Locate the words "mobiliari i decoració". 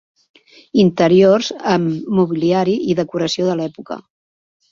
2.21-3.45